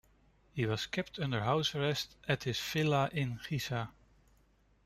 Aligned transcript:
He 0.51 0.65
was 0.65 0.87
kept 0.87 1.19
under 1.19 1.41
house 1.41 1.75
arrest 1.75 2.15
at 2.27 2.45
his 2.45 2.59
villa 2.59 3.11
in 3.13 3.39
Giza. 3.47 3.91